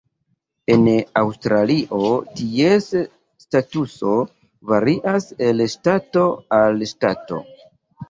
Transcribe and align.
En 0.75 0.87
Aŭstralio, 1.21 1.99
ties 2.39 2.89
statuso 3.45 4.17
varias 4.75 5.33
el 5.53 5.65
ŝtato 5.79 6.29
al 6.63 6.87
ŝtato. 6.95 7.45